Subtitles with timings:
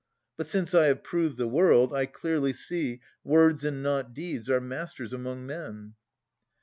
[0.35, 4.59] But since I have proved the world, I clearly see Words and not deeds are
[4.59, 5.93] masters among men.